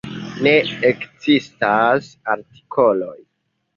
[0.45, 0.53] Ne
[0.89, 3.17] ekzistas artikoloj.